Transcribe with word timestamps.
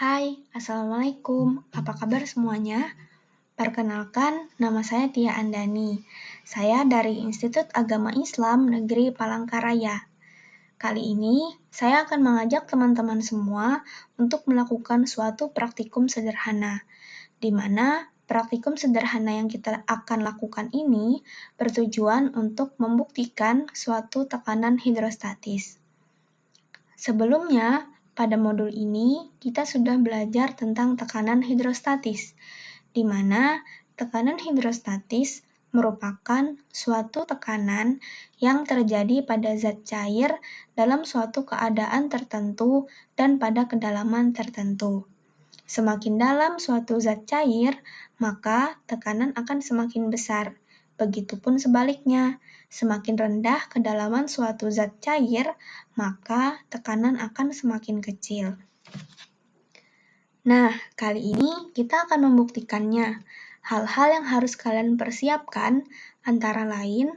Hai, 0.00 0.40
Assalamualaikum. 0.56 1.60
Apa 1.76 1.92
kabar 1.92 2.24
semuanya? 2.24 2.88
Perkenalkan, 3.52 4.48
nama 4.56 4.80
saya 4.80 5.12
Tia 5.12 5.36
Andani. 5.36 6.00
Saya 6.40 6.88
dari 6.88 7.20
Institut 7.20 7.68
Agama 7.76 8.08
Islam 8.16 8.64
Negeri 8.64 9.12
Palangkaraya. 9.12 10.08
Kali 10.80 11.04
ini, 11.04 11.44
saya 11.68 12.08
akan 12.08 12.16
mengajak 12.16 12.64
teman-teman 12.64 13.20
semua 13.20 13.84
untuk 14.16 14.48
melakukan 14.48 15.04
suatu 15.04 15.52
praktikum 15.52 16.08
sederhana, 16.08 16.80
di 17.36 17.52
mana 17.52 18.08
praktikum 18.24 18.80
sederhana 18.80 19.36
yang 19.36 19.52
kita 19.52 19.84
akan 19.84 20.24
lakukan 20.24 20.72
ini 20.72 21.20
bertujuan 21.60 22.32
untuk 22.40 22.72
membuktikan 22.80 23.68
suatu 23.76 24.24
tekanan 24.24 24.80
hidrostatis. 24.80 25.76
Sebelumnya, 26.96 27.99
pada 28.20 28.36
modul 28.36 28.68
ini, 28.68 29.32
kita 29.40 29.64
sudah 29.64 29.96
belajar 29.96 30.52
tentang 30.52 31.00
tekanan 31.00 31.40
hidrostatis, 31.40 32.36
di 32.92 33.00
mana 33.00 33.64
tekanan 33.96 34.36
hidrostatis 34.36 35.40
merupakan 35.72 36.52
suatu 36.68 37.24
tekanan 37.24 38.04
yang 38.36 38.68
terjadi 38.68 39.24
pada 39.24 39.56
zat 39.56 39.88
cair 39.88 40.36
dalam 40.76 41.08
suatu 41.08 41.48
keadaan 41.48 42.12
tertentu 42.12 42.92
dan 43.16 43.40
pada 43.40 43.64
kedalaman 43.72 44.36
tertentu. 44.36 45.08
Semakin 45.64 46.20
dalam 46.20 46.60
suatu 46.60 47.00
zat 47.00 47.24
cair, 47.24 47.80
maka 48.20 48.76
tekanan 48.84 49.32
akan 49.32 49.64
semakin 49.64 50.12
besar. 50.12 50.60
Begitupun 51.00 51.56
sebaliknya, 51.56 52.36
semakin 52.68 53.16
rendah 53.16 53.72
kedalaman 53.72 54.28
suatu 54.28 54.68
zat 54.68 55.00
cair, 55.00 55.56
maka 55.96 56.60
tekanan 56.68 57.16
akan 57.16 57.56
semakin 57.56 58.04
kecil. 58.04 58.60
Nah, 60.44 60.68
kali 61.00 61.32
ini 61.32 61.72
kita 61.72 62.04
akan 62.04 62.28
membuktikannya. 62.28 63.24
Hal-hal 63.64 64.20
yang 64.20 64.26
harus 64.28 64.60
kalian 64.60 65.00
persiapkan 65.00 65.88
antara 66.20 66.68
lain 66.68 67.16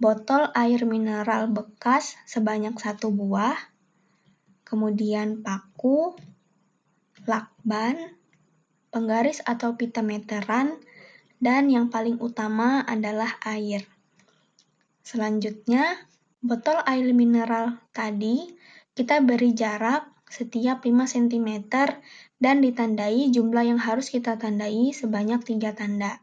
botol 0.00 0.48
air 0.56 0.88
mineral 0.88 1.52
bekas 1.52 2.16
sebanyak 2.24 2.72
satu 2.80 3.12
buah, 3.12 3.54
kemudian 4.64 5.44
paku, 5.44 6.16
lakban, 7.28 8.16
penggaris 8.88 9.44
atau 9.44 9.76
pita 9.76 10.00
meteran, 10.00 10.80
dan 11.40 11.72
yang 11.72 11.88
paling 11.88 12.20
utama 12.20 12.84
adalah 12.84 13.40
air. 13.48 13.88
Selanjutnya, 15.00 15.96
botol 16.44 16.78
air 16.84 17.10
mineral 17.16 17.80
tadi 17.90 18.52
kita 18.92 19.24
beri 19.24 19.56
jarak 19.56 20.06
setiap 20.30 20.86
5 20.86 20.94
cm 21.10 21.66
dan 22.38 22.62
ditandai 22.62 23.32
jumlah 23.34 23.64
yang 23.66 23.80
harus 23.82 24.12
kita 24.12 24.38
tandai 24.38 24.94
sebanyak 24.94 25.42
3 25.42 25.74
tanda. 25.74 26.22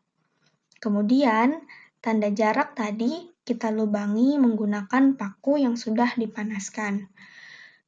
Kemudian, 0.80 1.66
tanda 2.00 2.30
jarak 2.32 2.78
tadi 2.78 3.34
kita 3.44 3.74
lubangi 3.74 4.38
menggunakan 4.38 5.18
paku 5.18 5.60
yang 5.60 5.76
sudah 5.76 6.14
dipanaskan. 6.16 7.10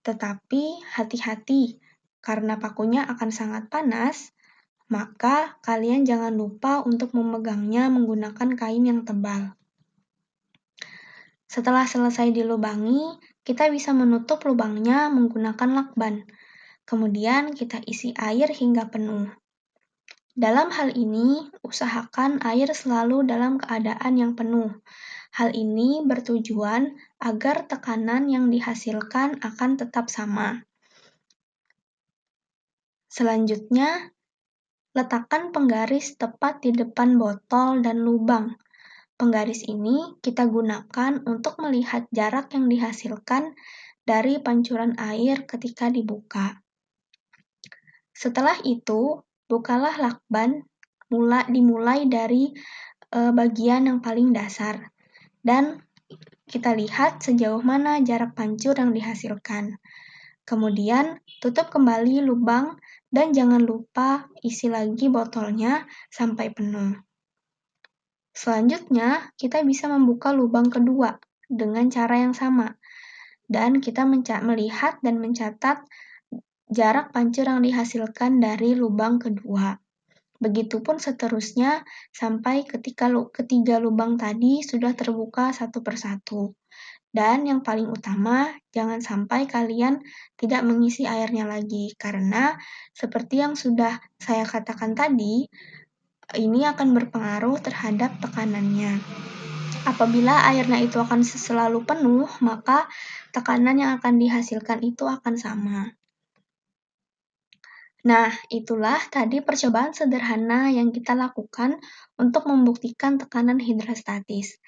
Tetapi 0.04 0.84
hati-hati, 0.98 1.78
karena 2.20 2.60
pakunya 2.60 3.06
akan 3.08 3.30
sangat 3.32 3.72
panas, 3.72 4.36
maka 4.90 5.62
kalian 5.62 6.02
jangan 6.04 6.34
lupa 6.34 6.82
untuk 6.82 7.14
memegangnya 7.14 7.94
menggunakan 7.94 8.58
kain 8.58 8.84
yang 8.90 9.06
tebal. 9.06 9.54
Setelah 11.50 11.86
selesai 11.86 12.30
dilubangi, 12.34 13.18
kita 13.46 13.70
bisa 13.74 13.94
menutup 13.94 14.42
lubangnya 14.46 15.10
menggunakan 15.10 15.70
lakban. 15.74 16.26
Kemudian 16.86 17.54
kita 17.54 17.82
isi 17.86 18.14
air 18.18 18.50
hingga 18.50 18.90
penuh. 18.90 19.30
Dalam 20.38 20.70
hal 20.70 20.94
ini, 20.94 21.50
usahakan 21.66 22.42
air 22.46 22.70
selalu 22.74 23.26
dalam 23.26 23.58
keadaan 23.58 24.14
yang 24.18 24.34
penuh. 24.38 24.78
Hal 25.34 25.54
ini 25.54 26.02
bertujuan 26.06 26.98
agar 27.22 27.70
tekanan 27.70 28.30
yang 28.30 28.50
dihasilkan 28.50 29.42
akan 29.42 29.72
tetap 29.78 30.10
sama. 30.10 30.66
Selanjutnya, 33.10 34.14
Letakkan 34.98 35.54
penggaris 35.54 36.18
tepat 36.18 36.66
di 36.66 36.74
depan 36.74 37.22
botol 37.22 37.86
dan 37.86 38.02
lubang. 38.02 38.58
Penggaris 39.20 39.68
ini 39.68 40.18
kita 40.24 40.48
gunakan 40.50 41.22
untuk 41.28 41.60
melihat 41.62 42.10
jarak 42.10 42.50
yang 42.56 42.66
dihasilkan 42.72 43.54
dari 44.02 44.42
pancuran 44.42 44.98
air 44.98 45.46
ketika 45.46 45.92
dibuka. 45.94 46.64
Setelah 48.16 48.58
itu, 48.66 49.22
bukalah 49.46 49.96
lakban 50.02 50.66
mula 51.14 51.46
dimulai 51.46 52.10
dari 52.10 52.50
e, 53.10 53.20
bagian 53.34 53.90
yang 53.90 54.00
paling 54.02 54.34
dasar 54.34 54.94
dan 55.46 55.82
kita 56.50 56.74
lihat 56.74 57.22
sejauh 57.22 57.62
mana 57.62 58.02
jarak 58.02 58.34
pancur 58.34 58.74
yang 58.74 58.94
dihasilkan. 58.94 59.78
Kemudian, 60.50 61.22
tutup 61.38 61.70
kembali 61.70 62.26
lubang 62.26 62.82
dan 63.14 63.38
jangan 63.38 63.62
lupa 63.62 64.26
isi 64.42 64.66
lagi 64.66 65.06
botolnya 65.06 65.86
sampai 66.10 66.50
penuh. 66.50 66.98
Selanjutnya, 68.34 69.30
kita 69.38 69.62
bisa 69.62 69.86
membuka 69.86 70.34
lubang 70.34 70.74
kedua 70.74 71.22
dengan 71.46 71.86
cara 71.94 72.26
yang 72.26 72.34
sama. 72.34 72.74
Dan 73.46 73.78
kita 73.78 74.10
melihat 74.10 74.98
dan 75.06 75.22
mencatat 75.22 75.86
jarak 76.66 77.14
pancur 77.14 77.46
yang 77.46 77.62
dihasilkan 77.62 78.42
dari 78.42 78.74
lubang 78.74 79.22
kedua. 79.22 79.78
Begitupun 80.42 80.98
seterusnya 80.98 81.86
sampai 82.10 82.66
ketika 82.66 83.06
ketiga 83.30 83.78
lubang 83.78 84.18
tadi 84.18 84.66
sudah 84.66 84.98
terbuka 84.98 85.54
satu 85.54 85.86
persatu. 85.86 86.58
Dan 87.10 87.50
yang 87.50 87.66
paling 87.66 87.90
utama, 87.90 88.54
jangan 88.70 89.02
sampai 89.02 89.50
kalian 89.50 89.98
tidak 90.38 90.62
mengisi 90.62 91.10
airnya 91.10 91.50
lagi, 91.50 91.98
karena 91.98 92.54
seperti 92.94 93.42
yang 93.42 93.58
sudah 93.58 93.98
saya 94.22 94.46
katakan 94.46 94.94
tadi, 94.94 95.50
ini 96.38 96.62
akan 96.70 96.94
berpengaruh 96.94 97.58
terhadap 97.66 98.14
tekanannya. 98.22 99.02
Apabila 99.90 100.46
airnya 100.54 100.78
itu 100.86 101.02
akan 101.02 101.26
selalu 101.26 101.82
penuh, 101.82 102.30
maka 102.46 102.86
tekanan 103.34 103.82
yang 103.82 103.98
akan 103.98 104.22
dihasilkan 104.22 104.86
itu 104.86 105.10
akan 105.10 105.34
sama. 105.34 105.98
Nah, 108.06 108.32
itulah 108.48 109.02
tadi 109.12 109.44
percobaan 109.44 109.92
sederhana 109.92 110.72
yang 110.72 110.94
kita 110.94 111.18
lakukan 111.18 111.82
untuk 112.16 112.48
membuktikan 112.48 113.20
tekanan 113.20 113.60
hidrostatis. 113.60 114.62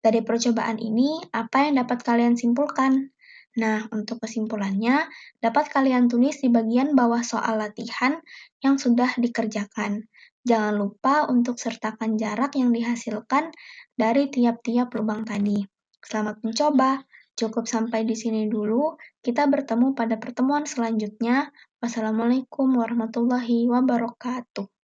Dari 0.00 0.22
percobaan 0.22 0.78
ini, 0.78 1.18
apa 1.34 1.66
yang 1.66 1.82
dapat 1.82 2.02
kalian 2.06 2.38
simpulkan? 2.38 3.16
Nah, 3.56 3.88
untuk 3.88 4.20
kesimpulannya, 4.20 5.08
dapat 5.40 5.72
kalian 5.72 6.12
tulis 6.12 6.44
di 6.44 6.52
bagian 6.52 6.92
bawah 6.92 7.24
soal 7.24 7.56
latihan 7.56 8.20
yang 8.60 8.76
sudah 8.76 9.16
dikerjakan. 9.16 10.12
Jangan 10.44 10.76
lupa 10.76 11.24
untuk 11.26 11.56
sertakan 11.56 12.20
jarak 12.20 12.54
yang 12.54 12.70
dihasilkan 12.70 13.50
dari 13.96 14.28
tiap-tiap 14.28 14.92
lubang 14.92 15.24
tadi. 15.24 15.64
Selamat 16.04 16.44
mencoba. 16.44 17.02
Cukup 17.36 17.64
sampai 17.64 18.04
di 18.04 18.14
sini 18.14 18.46
dulu. 18.46 18.94
Kita 19.24 19.48
bertemu 19.48 19.96
pada 19.96 20.20
pertemuan 20.20 20.68
selanjutnya. 20.68 21.50
Wassalamualaikum 21.80 22.76
warahmatullahi 22.76 23.66
wabarakatuh. 23.68 24.75